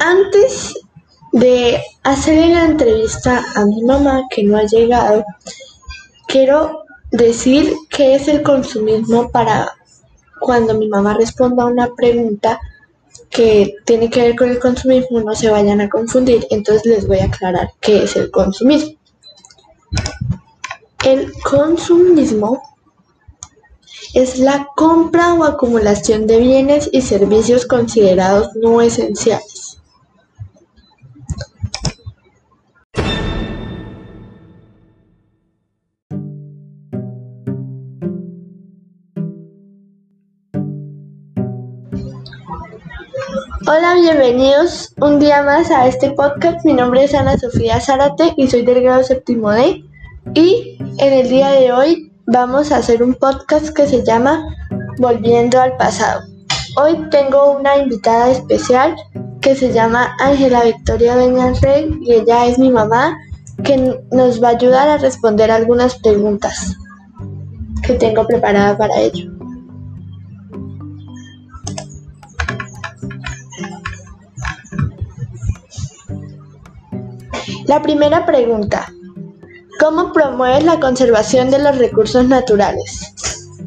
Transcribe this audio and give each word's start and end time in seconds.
Antes 0.00 0.72
de 1.32 1.78
hacerle 2.04 2.54
la 2.54 2.64
entrevista 2.64 3.44
a 3.54 3.66
mi 3.66 3.82
mamá 3.82 4.22
que 4.30 4.42
no 4.42 4.56
ha 4.56 4.62
llegado, 4.62 5.22
quiero 6.26 6.84
decir 7.10 7.74
qué 7.90 8.14
es 8.14 8.26
el 8.26 8.42
consumismo 8.42 9.30
para 9.30 9.76
cuando 10.40 10.72
mi 10.72 10.88
mamá 10.88 11.12
responda 11.12 11.64
a 11.64 11.66
una 11.66 11.94
pregunta 11.94 12.58
que 13.28 13.74
tiene 13.84 14.08
que 14.08 14.22
ver 14.22 14.36
con 14.36 14.48
el 14.48 14.58
consumismo, 14.58 15.20
no 15.20 15.34
se 15.34 15.50
vayan 15.50 15.82
a 15.82 15.90
confundir, 15.90 16.46
entonces 16.48 16.86
les 16.86 17.06
voy 17.06 17.18
a 17.18 17.26
aclarar 17.26 17.70
qué 17.80 18.04
es 18.04 18.16
el 18.16 18.30
consumismo. 18.30 18.96
El 21.04 21.30
consumismo 21.42 22.62
es 24.14 24.38
la 24.38 24.66
compra 24.76 25.34
o 25.34 25.44
acumulación 25.44 26.26
de 26.26 26.38
bienes 26.38 26.88
y 26.90 27.02
servicios 27.02 27.66
considerados 27.66 28.48
no 28.56 28.80
esenciales. 28.80 29.59
Hola, 43.66 43.94
bienvenidos 43.94 44.94
un 45.02 45.18
día 45.18 45.42
más 45.42 45.70
a 45.70 45.86
este 45.86 46.10
podcast. 46.12 46.64
Mi 46.64 46.72
nombre 46.72 47.04
es 47.04 47.12
Ana 47.12 47.36
Sofía 47.36 47.78
Zárate 47.78 48.32
y 48.38 48.48
soy 48.48 48.62
del 48.62 48.82
grado 48.82 49.04
séptimo 49.04 49.50
D. 49.50 49.84
Y 50.32 50.78
en 50.96 51.12
el 51.12 51.28
día 51.28 51.50
de 51.50 51.70
hoy 51.70 52.10
vamos 52.24 52.72
a 52.72 52.78
hacer 52.78 53.02
un 53.02 53.12
podcast 53.12 53.68
que 53.68 53.86
se 53.86 54.02
llama 54.02 54.42
Volviendo 54.96 55.60
al 55.60 55.76
pasado. 55.76 56.22
Hoy 56.78 57.06
tengo 57.10 57.52
una 57.52 57.76
invitada 57.76 58.30
especial 58.30 58.96
que 59.42 59.54
se 59.54 59.70
llama 59.74 60.16
Ángela 60.20 60.64
Victoria 60.64 61.16
Rey 61.60 61.98
y 62.00 62.14
ella 62.14 62.46
es 62.46 62.58
mi 62.58 62.70
mamá 62.70 63.14
que 63.62 64.00
nos 64.10 64.42
va 64.42 64.48
a 64.48 64.52
ayudar 64.52 64.88
a 64.88 64.96
responder 64.96 65.50
algunas 65.50 65.98
preguntas 65.98 66.76
que 67.82 67.92
tengo 67.92 68.26
preparada 68.26 68.78
para 68.78 68.98
ello. 69.00 69.39
La 77.70 77.80
primera 77.82 78.26
pregunta. 78.26 78.92
¿Cómo 79.78 80.12
promueves 80.12 80.64
la 80.64 80.80
conservación 80.80 81.52
de 81.52 81.60
los 81.60 81.78
recursos 81.78 82.26
naturales? 82.26 83.14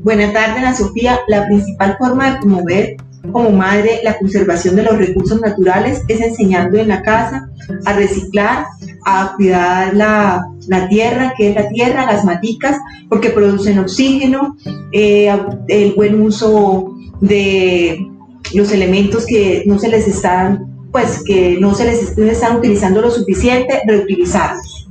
Buenas 0.03 0.33
tardes, 0.33 0.57
Ana 0.57 0.75
Sofía. 0.75 1.21
La 1.29 1.45
principal 1.45 1.95
forma 1.97 2.31
de 2.31 2.39
promover 2.39 2.97
como 3.31 3.51
madre 3.51 4.01
la 4.03 4.17
conservación 4.17 4.75
de 4.75 4.83
los 4.83 4.97
recursos 4.97 5.39
naturales 5.39 6.01
es 6.09 6.19
enseñando 6.19 6.77
en 6.79 6.89
la 6.89 7.01
casa 7.01 7.49
a 7.85 7.93
reciclar, 7.93 8.65
a 9.05 9.35
cuidar 9.37 9.93
la, 9.95 10.49
tierra, 10.89 11.33
que 11.37 11.51
es 11.51 11.55
la 11.55 11.69
tierra, 11.69 12.05
las 12.05 12.25
maticas, 12.25 12.75
porque 13.07 13.29
producen 13.29 13.79
oxígeno, 13.79 14.57
eh, 14.91 15.33
el 15.69 15.93
buen 15.93 16.19
uso 16.19 16.93
de 17.21 18.05
los 18.53 18.69
elementos 18.73 19.25
que 19.25 19.63
no 19.65 19.79
se 19.79 19.87
les 19.87 20.09
están 20.09 20.72
pues 20.93 21.23
que 21.25 21.57
no 21.59 21.73
se 21.73 21.85
les 21.85 22.17
están 22.17 22.57
utilizando 22.57 23.01
lo 23.01 23.11
suficiente, 23.11 23.81
reutilizarlos. 23.85 24.87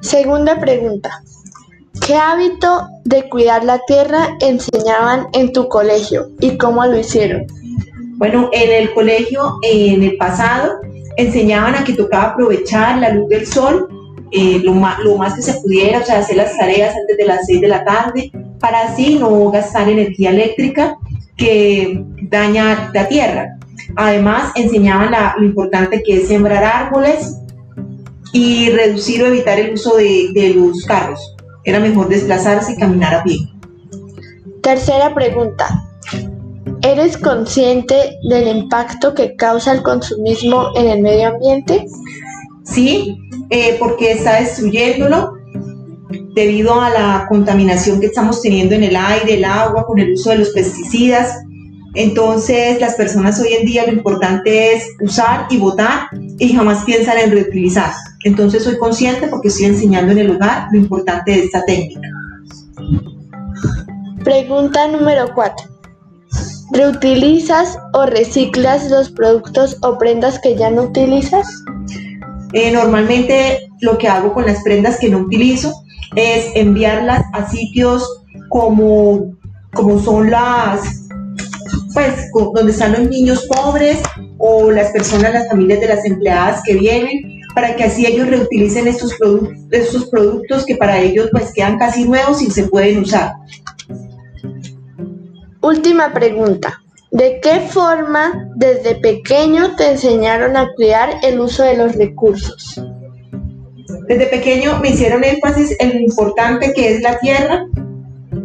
Segunda 0.00 0.58
pregunta. 0.58 1.22
¿Qué 2.06 2.16
hábito 2.16 2.88
de 3.04 3.28
cuidar 3.28 3.64
la 3.64 3.78
tierra 3.86 4.36
enseñaban 4.40 5.28
en 5.32 5.52
tu 5.52 5.68
colegio 5.68 6.30
y 6.40 6.58
cómo 6.58 6.84
lo 6.84 6.98
hicieron? 6.98 7.46
Bueno, 8.16 8.50
en 8.52 8.82
el 8.82 8.92
colegio, 8.92 9.58
en 9.62 10.02
el 10.02 10.16
pasado, 10.16 10.80
enseñaban 11.16 11.76
a 11.76 11.84
que 11.84 11.92
tocaba 11.92 12.32
aprovechar 12.32 12.98
la 12.98 13.10
luz 13.10 13.28
del 13.28 13.46
sol 13.46 13.88
eh, 14.32 14.60
lo, 14.62 14.74
más, 14.74 14.98
lo, 15.00 15.16
más, 15.16 15.34
que 15.34 15.42
se 15.42 15.54
pudiera, 15.54 16.00
o 16.00 16.04
sea, 16.04 16.18
hacer 16.18 16.36
las 16.36 16.56
tareas 16.56 16.94
antes 16.96 17.16
de 17.16 17.24
las 17.24 17.46
6 17.46 17.60
de 17.60 17.68
la 17.68 17.84
tarde, 17.84 18.30
para 18.60 18.82
así 18.82 19.18
no 19.18 19.50
gastar 19.50 19.88
energía 19.88 20.30
eléctrica 20.30 20.96
que 21.36 22.04
daña 22.22 22.90
la 22.94 23.08
tierra. 23.08 23.56
Además, 23.96 24.52
enseñaban 24.54 25.14
lo 25.38 25.44
importante 25.44 26.02
que 26.02 26.18
es 26.18 26.28
sembrar 26.28 26.64
árboles 26.64 27.36
y 28.32 28.70
reducir 28.70 29.22
o 29.22 29.26
evitar 29.26 29.58
el 29.58 29.74
uso 29.74 29.96
de, 29.96 30.54
los 30.54 30.84
carros. 30.84 31.36
Era 31.64 31.80
mejor 31.80 32.08
desplazarse 32.08 32.72
y 32.72 32.76
caminar 32.76 33.14
a 33.14 33.22
pie. 33.22 33.38
Tercera 34.62 35.14
pregunta. 35.14 35.84
¿Eres 36.82 37.18
consciente 37.18 37.94
del 38.28 38.56
impacto 38.56 39.14
que 39.14 39.36
causa 39.36 39.72
el 39.72 39.82
consumismo 39.82 40.68
en 40.76 40.86
el 40.88 41.02
medio 41.02 41.28
ambiente? 41.28 41.86
Sí, 42.64 43.18
eh, 43.50 43.76
porque 43.78 44.12
está 44.12 44.40
destruyéndolo 44.40 45.34
debido 46.34 46.80
a 46.80 46.90
la 46.90 47.26
contaminación 47.28 48.00
que 48.00 48.06
estamos 48.06 48.40
teniendo 48.40 48.74
en 48.74 48.84
el 48.84 48.96
aire, 48.96 49.34
el 49.34 49.44
agua, 49.44 49.84
con 49.86 49.98
el 49.98 50.12
uso 50.12 50.30
de 50.30 50.38
los 50.38 50.50
pesticidas, 50.50 51.36
entonces, 51.94 52.80
las 52.80 52.94
personas 52.94 53.40
hoy 53.40 53.52
en 53.52 53.66
día 53.66 53.84
lo 53.84 53.92
importante 53.92 54.74
es 54.74 54.84
usar 55.00 55.46
y 55.50 55.58
votar 55.58 56.08
y 56.38 56.52
jamás 56.52 56.84
piensan 56.84 57.18
en 57.18 57.32
reutilizar. 57.32 57.92
Entonces, 58.24 58.62
soy 58.62 58.78
consciente 58.78 59.26
porque 59.26 59.48
estoy 59.48 59.66
enseñando 59.66 60.12
en 60.12 60.18
el 60.18 60.30
hogar 60.30 60.68
lo 60.72 60.78
importante 60.78 61.32
de 61.32 61.44
esta 61.44 61.64
técnica. 61.64 62.08
Pregunta 64.22 64.86
número 64.86 65.34
4. 65.34 65.66
¿Reutilizas 66.72 67.76
o 67.92 68.06
reciclas 68.06 68.88
los 68.88 69.10
productos 69.10 69.76
o 69.82 69.98
prendas 69.98 70.38
que 70.38 70.56
ya 70.56 70.70
no 70.70 70.82
utilizas? 70.82 71.48
Eh, 72.52 72.70
normalmente 72.70 73.68
lo 73.80 73.98
que 73.98 74.06
hago 74.06 74.32
con 74.32 74.46
las 74.46 74.62
prendas 74.62 74.98
que 75.00 75.08
no 75.08 75.18
utilizo 75.18 75.72
es 76.14 76.52
enviarlas 76.54 77.24
a 77.32 77.50
sitios 77.50 78.08
como, 78.48 79.32
como 79.72 79.98
son 79.98 80.30
las 80.30 80.99
pues, 81.94 82.30
donde 82.54 82.72
están 82.72 82.92
los 82.92 83.08
niños 83.08 83.46
pobres 83.46 83.98
o 84.38 84.70
las 84.70 84.90
personas, 84.92 85.32
las 85.32 85.48
familias 85.48 85.80
de 85.80 85.88
las 85.88 86.04
empleadas 86.04 86.62
que 86.64 86.74
vienen, 86.74 87.40
para 87.54 87.74
que 87.74 87.84
así 87.84 88.06
ellos 88.06 88.28
reutilicen 88.28 88.86
estos, 88.86 89.14
productos, 89.14 89.58
estos 89.70 90.08
productos 90.08 90.64
que 90.64 90.76
para 90.76 90.98
ellos 91.00 91.28
pues 91.32 91.52
quedan 91.52 91.78
casi 91.78 92.04
nuevos 92.04 92.42
y 92.42 92.50
se 92.50 92.64
pueden 92.64 93.00
usar. 93.00 93.32
Última 95.60 96.12
pregunta. 96.12 96.80
¿De 97.10 97.40
qué 97.42 97.60
forma 97.60 98.50
desde 98.54 98.94
pequeño 98.94 99.74
te 99.74 99.90
enseñaron 99.90 100.56
a 100.56 100.68
cuidar 100.76 101.10
el 101.24 101.40
uso 101.40 101.64
de 101.64 101.76
los 101.76 101.96
recursos? 101.96 102.80
Desde 104.06 104.26
pequeño 104.26 104.78
me 104.78 104.90
hicieron 104.90 105.24
énfasis 105.24 105.74
en 105.80 105.88
lo 105.90 106.00
importante 106.00 106.72
que 106.72 106.94
es 106.94 107.02
la 107.02 107.18
tierra, 107.18 107.66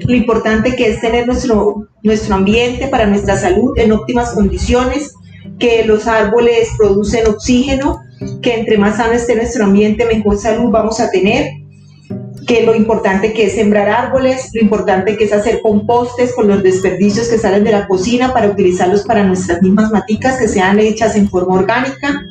lo 0.08 0.16
importante 0.16 0.76
que 0.76 0.92
es 0.92 1.02
tener 1.02 1.28
nuestro, 1.28 1.88
nuestro 2.04 2.36
ambiente 2.36 2.88
para 2.88 3.06
nuestra 3.06 3.38
salud 3.38 3.78
en 3.78 3.92
óptimas 3.92 4.32
condiciones, 4.32 5.14
que 5.60 5.86
los 5.86 6.08
árboles 6.08 6.70
producen 6.78 7.28
oxígeno, 7.28 8.02
que 8.42 8.56
entre 8.56 8.78
más 8.78 8.98
sano 8.98 9.14
esté 9.14 9.36
nuestro 9.36 9.66
ambiente, 9.66 10.06
mejor 10.06 10.38
salud 10.38 10.70
vamos 10.70 11.00
a 11.00 11.10
tener, 11.10 11.52
que 12.46 12.64
lo 12.64 12.76
importante 12.76 13.34
que 13.34 13.48
es 13.48 13.54
sembrar 13.54 13.90
árboles, 13.90 14.52
lo 14.54 14.62
importante 14.62 15.18
que 15.18 15.24
es 15.24 15.34
hacer 15.34 15.62
compostes 15.62 16.34
con 16.36 16.48
los 16.48 16.62
desperdicios 16.62 17.28
que 17.28 17.40
salen 17.40 17.64
de 17.64 17.72
la 17.72 17.88
cocina 17.88 18.34
para 18.34 18.50
utilizarlos 18.50 19.04
para 19.04 19.24
nuestras 19.24 19.62
mismas 19.62 19.92
maticas 19.92 20.38
que 20.38 20.48
sean 20.48 20.80
hechas 20.80 21.16
en 21.16 21.28
forma 21.28 21.56
orgánica. 21.56 22.22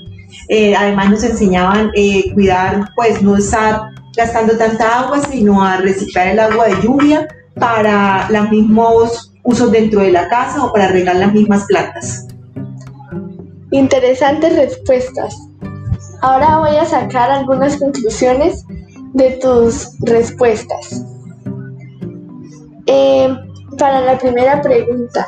Eh, 0.49 0.77
además 0.77 1.11
nos 1.11 1.25
enseñaban 1.25 1.91
eh, 1.95 2.33
cuidar, 2.33 2.91
pues 2.95 3.23
no 3.23 3.37
estar 3.37 3.81
gastando 4.17 4.57
tanta 4.57 5.01
agua, 5.01 5.21
sino 5.21 5.65
a 5.65 5.79
reciclar 5.79 6.29
el 6.29 6.39
agua 6.39 6.69
de 6.69 6.83
lluvia, 6.83 7.27
para 7.57 8.29
los 8.31 8.51
mismos 8.51 9.33
usos 9.43 9.71
dentro 9.71 10.01
de 10.01 10.11
la 10.11 10.29
casa 10.29 10.65
o 10.65 10.73
para 10.73 10.89
regar 10.89 11.17
las 11.17 11.33
mismas 11.33 11.65
plantas. 11.67 12.27
Interesantes 13.71 14.57
respuestas. 14.57 15.37
Ahora 16.23 16.59
voy 16.59 16.77
a 16.77 16.85
sacar 16.85 17.31
algunas 17.31 17.77
conclusiones 17.77 18.65
de 19.13 19.33
tus 19.43 19.91
respuestas. 20.01 21.05
Eh, 22.87 23.35
para 23.79 24.01
la 24.01 24.19
primera 24.19 24.61
pregunta. 24.63 25.27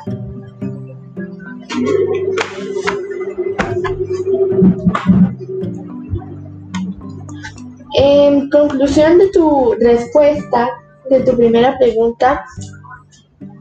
En 7.99 8.51
conclusión 8.51 9.19
de 9.19 9.29
tu 9.29 9.75
respuesta, 9.81 10.69
de 11.09 11.21
tu 11.21 11.37
primera 11.37 11.77
pregunta, 11.79 12.45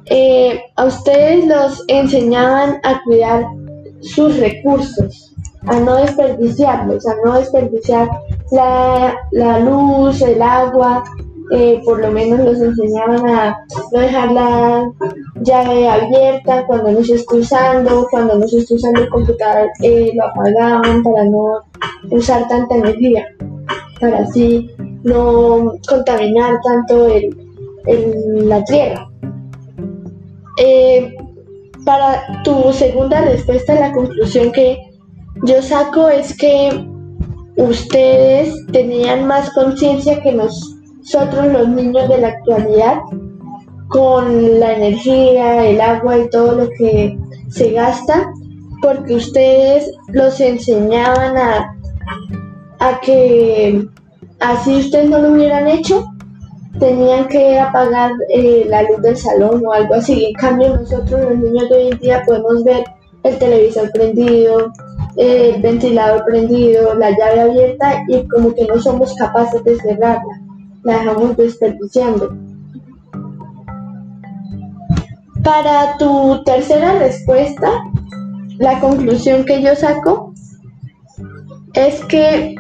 eh, 0.07 0.62
a 0.75 0.86
ustedes 0.86 1.45
los 1.47 1.83
enseñaban 1.88 2.80
a 2.83 3.01
cuidar 3.03 3.45
sus 4.01 4.38
recursos, 4.39 5.33
a 5.68 5.80
no 5.80 5.95
desperdiciarlos, 5.95 7.07
a 7.07 7.15
no 7.25 7.39
desperdiciar 7.39 8.07
la, 8.51 9.59
luz, 9.59 10.21
el 10.21 10.42
agua, 10.42 11.03
eh, 11.51 11.81
por 11.83 12.00
lo 12.00 12.12
menos 12.12 12.39
los 12.39 12.59
enseñaban 12.59 13.27
a 13.27 13.57
no 13.92 14.00
dejarla 14.00 14.92
llave 15.42 15.89
abierta 15.89 16.65
cuando 16.68 16.92
no 16.92 17.03
se 17.03 17.15
está 17.15 17.36
usando, 17.36 18.07
cuando 18.12 18.38
no 18.38 18.47
se 18.47 18.59
está 18.59 18.75
usando 18.75 19.01
el 19.01 19.09
computador 19.09 19.69
eh, 19.81 20.12
lo 20.13 20.25
apagaban 20.25 21.03
para 21.03 21.24
no 21.25 21.63
usar 22.12 22.47
tanta 22.47 22.75
energía, 22.75 23.25
para 24.00 24.19
así 24.19 24.75
no 25.06 25.74
contaminar 25.88 26.60
tanto 26.63 27.07
el, 27.07 28.50
la 28.50 28.63
tierra. 28.63 29.07
Eh, 30.57 31.16
para 31.86 32.44
tu 32.44 32.74
segunda 32.74 33.22
respuesta, 33.22 33.75
la 33.75 33.92
conclusión 33.92 34.52
que 34.52 34.80
yo 35.44 35.62
saco 35.62 36.10
es 36.10 36.36
que 36.36 36.88
ustedes 37.57 38.56
tenían 38.72 39.28
más 39.28 39.52
conciencia 39.52 40.22
que 40.22 40.31
nosotros 40.31 41.46
los 41.54 41.69
niños 41.69 42.10
de 42.10 42.18
la 42.18 42.30
actualidad 42.30 43.02
con 43.90 44.60
la 44.60 44.74
energía, 44.74 45.68
el 45.68 45.80
agua 45.80 46.18
y 46.18 46.30
todo 46.30 46.56
lo 46.56 46.69
que 46.80 47.16
se 47.50 47.72
gasta, 47.72 48.28
porque 48.81 49.16
ustedes 49.16 49.92
los 50.07 50.40
enseñaban 50.40 51.38
a, 51.38 51.78
a 52.80 53.00
que 53.02 53.88
así 54.51 54.77
ustedes 54.77 55.09
no 55.09 55.19
lo 55.19 55.31
hubieran 55.31 55.68
hecho, 55.68 56.06
tenían 56.80 57.27
que 57.27 57.59
apagar 57.59 58.12
eh, 58.30 58.65
la 58.68 58.83
luz 58.83 59.01
del 59.01 59.18
salón 59.18 59.63
o 59.65 59.71
algo 59.71 59.95
así. 59.95 60.25
En 60.25 60.33
cambio, 60.33 60.77
nosotros 60.77 61.21
los 61.21 61.38
niños 61.38 61.69
de 61.69 61.75
hoy 61.75 61.88
en 61.92 62.00
día 62.00 62.24
podemos 62.25 62.63
ver 62.63 62.83
el 63.24 63.38
televisor 63.38 63.92
prendido, 63.92 64.71
el 65.15 65.62
ventilador 65.62 66.24
prendido, 66.25 66.94
la 66.95 67.12
llave 67.12 67.42
abierta 67.42 68.03
y 68.07 68.27
como 68.27 68.53
que 68.53 68.65
no 68.65 68.80
somos 68.80 69.13
capaces 69.15 69.63
de 69.63 69.77
cerrarla, 69.77 70.42
la 70.83 71.00
dejamos 71.00 71.38
desperdiciando. 71.38 72.36
Para 75.44 75.97
tu 75.97 76.44
tercera 76.44 77.00
respuesta, 77.00 77.71
la 78.57 78.80
conclusión 78.80 79.45
que 79.45 79.62
yo 79.62 79.75
saco 79.75 80.33
es 81.74 82.03
que 82.06 82.56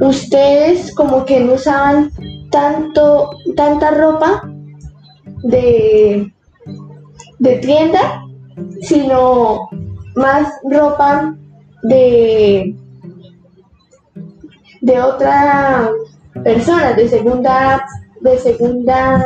ustedes 0.00 0.94
como 0.94 1.24
que 1.24 1.40
no 1.40 1.54
usaban 1.54 2.10
tanto, 2.50 3.30
tanta 3.56 3.90
ropa 3.90 4.48
de, 5.42 6.32
de 7.38 7.56
tienda, 7.58 8.22
sino 8.82 9.68
más 10.16 10.48
ropa 10.70 11.34
de, 11.84 12.76
de 14.80 15.00
otra 15.00 15.90
persona, 16.42 16.92
de 16.92 17.08
segunda, 17.08 17.84
de 18.20 18.38
segunda 18.38 19.24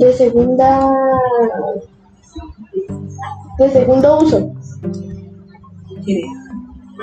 de 0.00 0.12
segunda 0.12 0.80
de 3.58 3.70
segundo 3.70 4.18
uso 4.18 4.54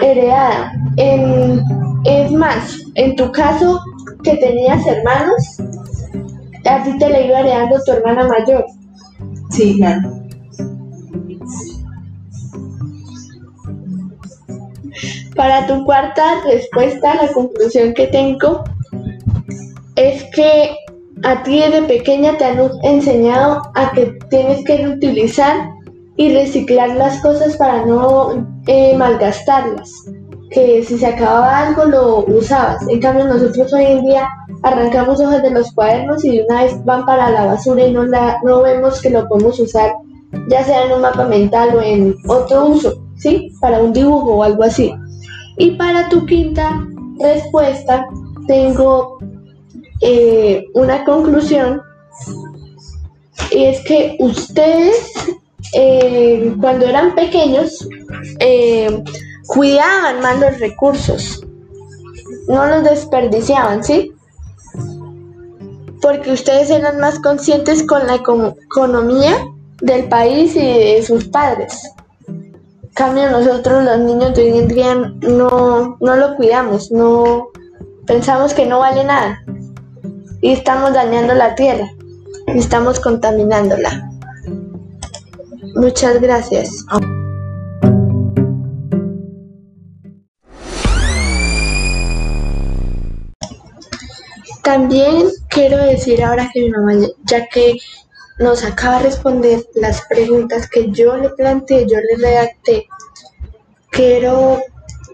heredada. 0.02 0.74
En, 0.98 1.62
es 2.06 2.32
más 2.32 2.78
en 2.96 3.16
tu 3.16 3.32
caso 3.32 3.80
que 4.24 4.36
tenías 4.38 4.86
hermanos 4.86 5.60
a 6.68 6.84
ti 6.84 6.98
te 6.98 7.10
la 7.10 7.22
iba 7.22 7.40
heredando 7.40 7.78
tu 7.84 7.92
hermana 7.92 8.28
mayor. 8.28 8.66
Sí 9.50 9.76
claro. 9.78 10.22
Para 15.36 15.68
tu 15.68 15.86
cuarta 15.86 16.42
respuesta 16.46 17.16
la 17.16 17.32
conclusión 17.32 17.94
que 17.94 18.08
tengo 18.08 18.64
es 19.96 20.24
que 20.36 20.76
a 21.24 21.44
ti 21.44 21.60
desde 21.60 21.84
pequeña 21.84 22.38
te 22.38 22.46
han 22.46 22.60
enseñado 22.84 23.62
a 23.76 23.92
que 23.92 24.18
tienes 24.30 24.64
que 24.66 24.78
reutilizar 24.78 25.70
y 26.16 26.34
reciclar 26.34 26.96
las 26.96 27.22
cosas 27.22 27.56
para 27.58 27.86
no 27.86 28.57
eh, 28.68 28.96
malgastarlas. 28.98 29.92
Que 30.50 30.84
si 30.84 30.98
se 30.98 31.08
acababa 31.08 31.68
algo 31.68 31.86
lo 31.86 32.26
usabas. 32.26 32.88
En 32.88 33.02
cambio 33.02 33.26
nosotros 33.26 33.74
hoy 33.74 33.86
en 33.86 34.06
día 34.06 34.30
arrancamos 34.64 35.20
hojas 35.20 35.44
de 35.44 35.52
los 35.52 35.72
cuadernos 35.74 36.24
y 36.24 36.38
de 36.38 36.46
una 36.46 36.64
vez 36.64 36.86
van 36.86 37.06
para 37.06 37.30
la 37.30 37.46
basura 37.46 37.86
y 37.86 37.92
no, 37.92 38.06
la, 38.06 38.40
no 38.44 38.62
vemos 38.62 39.02
que 39.02 39.10
lo 39.10 39.28
podemos 39.28 39.60
usar 39.60 39.92
ya 40.50 40.64
sea 40.64 40.86
en 40.86 40.94
un 40.94 41.02
mapa 41.02 41.26
mental 41.26 41.76
o 41.76 41.82
en 41.82 42.16
otro 42.28 42.68
uso, 42.68 43.02
¿sí? 43.18 43.52
Para 43.62 43.80
un 43.80 43.94
dibujo 43.94 44.36
o 44.36 44.44
algo 44.44 44.64
así. 44.64 44.94
Y 45.58 45.72
para 45.72 46.10
tu 46.10 46.26
quinta 46.26 46.86
respuesta 47.20 48.06
tengo 48.48 49.18
eh, 50.02 50.66
una 50.74 51.04
conclusión 51.04 51.82
y 53.52 53.66
es 53.66 53.84
que 53.86 54.18
ustedes 54.20 55.14
eh, 55.74 56.54
cuando 56.60 56.86
eran 56.86 57.16
pequeños 57.16 57.88
eh, 58.40 59.04
cuidaban 59.48 60.22
más 60.22 60.40
los 60.40 60.60
recursos, 60.60 61.46
no 62.48 62.66
los 62.66 62.84
desperdiciaban, 62.84 63.84
¿sí? 63.84 64.14
Porque 66.02 66.32
ustedes 66.32 66.70
eran 66.70 67.00
más 67.00 67.20
conscientes 67.20 67.84
con 67.84 68.06
la 68.08 68.16
economía 68.16 69.36
del 69.82 70.08
país 70.08 70.56
y 70.56 70.60
de 70.60 71.04
sus 71.06 71.26
padres. 71.26 71.82
Cambio 72.94 73.30
nosotros 73.30 73.84
los 73.84 74.00
niños 74.00 74.34
de 74.34 74.44
hoy 74.44 74.58
en 74.60 74.68
día 74.68 74.96
no, 74.96 75.98
no 76.00 76.16
lo 76.16 76.36
cuidamos, 76.36 76.92
no 76.92 77.50
pensamos 78.06 78.54
que 78.54 78.66
no 78.66 78.80
vale 78.80 79.04
nada 79.04 79.44
y 80.42 80.54
estamos 80.54 80.94
dañando 80.94 81.34
la 81.34 81.54
tierra 81.56 81.88
estamos 82.56 83.00
contaminándola. 83.00 84.07
Muchas 85.78 86.20
gracias. 86.20 86.86
También 94.64 95.28
quiero 95.50 95.78
decir 95.78 96.24
ahora 96.24 96.50
que 96.52 96.62
mi 96.62 96.72
mamá, 96.72 96.94
ya 97.26 97.48
que 97.48 97.78
nos 98.40 98.64
acaba 98.64 98.98
de 98.98 99.04
responder 99.04 99.64
las 99.76 100.02
preguntas 100.08 100.68
que 100.68 100.92
yo 100.92 101.16
le 101.16 101.30
planteé, 101.30 101.86
yo 101.88 101.98
le 102.00 102.28
redacté, 102.28 102.88
quiero 103.92 104.60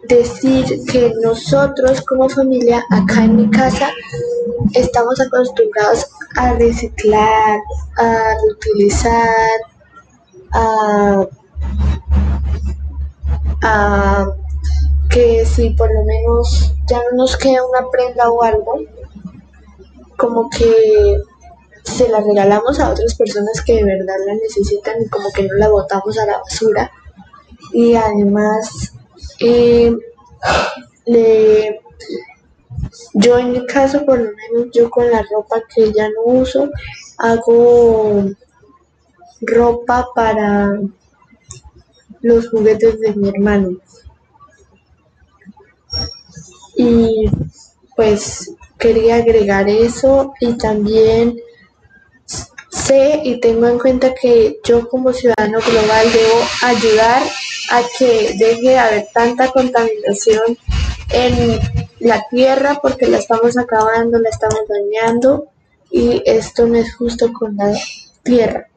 decir 0.07 0.66
que 0.89 1.13
nosotros 1.21 2.01
como 2.01 2.30
familia 2.30 2.83
acá 2.89 3.25
en 3.25 3.36
mi 3.36 3.50
casa 3.50 3.92
estamos 4.74 5.19
acostumbrados 5.19 6.07
a 6.38 6.54
reciclar, 6.54 7.59
a 7.98 8.33
reutilizar, 8.45 9.59
a, 10.53 11.27
que 15.09 15.45
si 15.45 15.69
por 15.71 15.94
lo 15.94 16.04
menos 16.04 16.73
ya 16.87 16.97
no 16.97 17.18
nos 17.18 17.37
queda 17.37 17.66
una 17.66 17.89
prenda 17.89 18.30
o 18.30 18.44
algo, 18.44 18.80
como 20.18 20.49
que 20.49 21.21
se 21.83 22.09
la 22.09 22.19
regalamos 22.21 22.80
a 22.80 22.89
otras 22.89 23.16
personas 23.16 23.61
que 23.66 23.75
de 23.75 23.83
verdad 23.83 24.16
la 24.25 24.33
necesitan 24.35 25.01
y 25.01 25.09
como 25.09 25.31
que 25.31 25.44
no 25.44 25.54
la 25.56 25.69
botamos 25.69 26.18
a 26.18 26.25
la 26.25 26.39
basura. 26.39 26.92
Y 27.71 27.95
además 27.95 28.94
eh, 29.39 29.95
le, 31.06 31.81
yo 33.13 33.37
en 33.37 33.51
mi 33.51 33.66
caso, 33.66 34.06
por 34.06 34.19
lo 34.19 34.31
menos 34.31 34.71
yo 34.73 34.89
con 34.89 35.09
la 35.09 35.23
ropa 35.31 35.61
que 35.73 35.92
ya 35.92 36.09
no 36.09 36.23
uso, 36.25 36.69
hago 37.18 38.25
ropa 39.45 40.07
para 40.16 40.80
los 42.21 42.50
juguetes 42.50 43.00
de 43.00 43.14
mi 43.14 43.30
hermano. 43.30 43.78
Y 46.76 47.30
pues 47.95 48.52
quería 48.80 49.18
agregar 49.18 49.69
eso 49.69 50.33
y 50.40 50.54
también 50.57 51.38
sé 52.69 53.21
y 53.23 53.40
tengo 53.40 53.68
en 53.68 53.78
cuenta 53.78 54.14
que 54.14 54.59
yo 54.64 54.90
como 54.90 55.14
ciudadano 55.14 55.59
global 55.59 56.07
debo 56.12 56.42
ayudar 56.64 57.23
a 57.71 57.81
que 57.97 58.35
deje 58.38 58.69
de 58.69 58.80
haber 58.80 59.07
tanta 59.14 59.52
contaminación 59.52 60.57
en 61.09 61.59
la 62.00 62.26
tierra 62.30 62.80
porque 62.81 63.07
la 63.07 63.19
estamos 63.19 63.57
acabando, 63.57 64.19
la 64.19 64.30
estamos 64.30 64.62
dañando 64.68 65.47
y 65.92 66.21
esto 66.26 66.68
no 66.68 66.76
es 66.78 66.95
justo 66.95 67.31
con 67.31 67.56
la 67.56 67.73
tierra. 68.23 68.68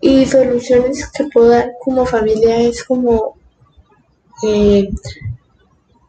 Y 0.00 0.26
soluciones 0.26 1.08
que 1.08 1.24
puedo 1.24 1.48
dar 1.48 1.72
como 1.80 2.06
familia 2.06 2.60
es 2.60 2.84
como 2.84 3.36
eh, 4.44 4.88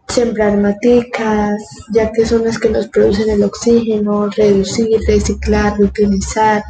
sembrar 0.07 0.57
maticas, 0.57 1.61
ya 1.93 2.11
que 2.11 2.25
son 2.25 2.43
las 2.43 2.59
que 2.59 2.69
nos 2.69 2.87
producen 2.87 3.29
el 3.29 3.43
oxígeno, 3.43 4.29
reducir, 4.29 4.99
reciclar, 5.07 5.77
reutilizar. 5.77 6.63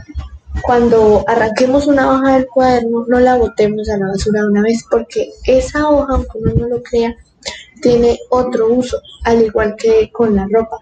Cuando 0.62 1.24
arranquemos 1.28 1.88
una 1.88 2.12
hoja 2.12 2.36
del 2.36 2.48
cuaderno, 2.48 3.06
no 3.08 3.20
la 3.20 3.38
botemos 3.38 3.90
a 3.90 3.98
la 3.98 4.08
basura 4.08 4.46
una 4.46 4.62
vez, 4.62 4.84
porque 4.90 5.32
esa 5.46 5.90
hoja, 5.90 6.14
aunque 6.14 6.38
uno 6.38 6.54
no 6.54 6.68
lo 6.68 6.84
crea, 6.84 7.16
tiene 7.82 8.18
otro 8.30 8.74
uso, 8.74 9.02
al 9.24 9.42
igual 9.42 9.76
que 9.78 10.12
con 10.12 10.36
la 10.36 10.48
ropa. 10.52 10.78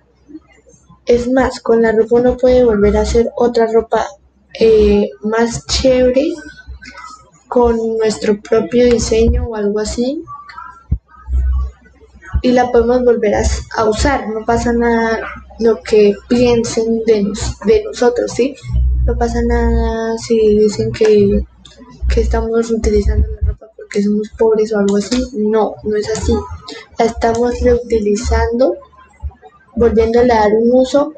Es 1.05 1.29
más, 1.31 1.59
con 1.59 1.81
la 1.81 1.91
ropa 1.91 2.15
uno 2.15 2.37
puede 2.37 2.63
volver 2.63 2.97
a 2.97 3.01
hacer 3.01 3.29
otra 3.35 3.67
ropa 3.71 4.05
eh, 4.59 5.09
más 5.23 5.65
chévere 5.67 6.33
con 7.47 7.75
nuestro 7.97 8.39
propio 8.41 8.85
diseño 8.85 9.45
o 9.45 9.55
algo 9.55 9.79
así. 9.79 10.23
Y 12.41 12.51
la 12.51 12.71
podemos 12.71 13.03
volver 13.03 13.33
a, 13.35 13.85
usar, 13.85 14.29
no 14.29 14.45
pasa 14.45 14.71
nada 14.71 15.19
lo 15.59 15.81
que 15.81 16.13
piensen 16.27 17.03
de, 17.05 17.25
de 17.65 17.83
nosotros, 17.83 18.31
¿sí? 18.31 18.55
No 19.05 19.17
pasa 19.17 19.39
nada 19.47 20.17
si 20.19 20.37
dicen 20.59 20.91
que, 20.91 21.43
que 22.13 22.21
estamos 22.21 22.69
utilizando 22.69 23.27
la 23.27 23.47
ropa 23.47 23.67
porque 23.75 24.03
somos 24.03 24.29
pobres 24.37 24.71
o 24.73 24.79
algo 24.79 24.97
así, 24.97 25.23
no, 25.33 25.75
no 25.83 25.95
es 25.95 26.09
así, 26.09 26.33
la 26.99 27.05
estamos 27.05 27.59
reutilizando, 27.61 28.75
volviéndole 29.75 30.31
a 30.33 30.41
dar 30.41 30.51
un 30.53 30.69
uso 30.73 31.13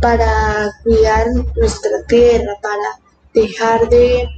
para 0.00 0.70
cuidar 0.82 1.26
nuestra 1.56 2.02
tierra, 2.06 2.52
para 2.62 3.00
dejar 3.34 3.88
de 3.88 4.28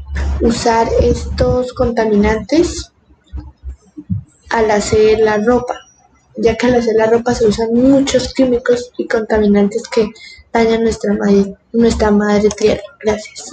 usar 0.41 0.89
estos 1.01 1.73
contaminantes 1.73 2.93
al 4.51 4.71
hacer 4.71 5.21
la 5.21 5.39
ropa, 5.39 5.79
ya 6.37 6.57
que 6.57 6.67
al 6.67 6.75
hacer 6.77 6.97
la 6.97 7.07
ropa 7.07 7.35
se 7.35 7.47
usan 7.47 7.73
muchos 7.75 8.35
químicos 8.35 8.91
y 8.99 9.07
contaminantes 9.07 9.83
que 9.89 10.09
dañan 10.53 10.83
nuestra 10.83 11.15
madre, 11.15 11.55
nuestra 11.73 12.11
madre 12.11 12.49
tierra. 12.51 12.83
Gracias. 13.01 13.51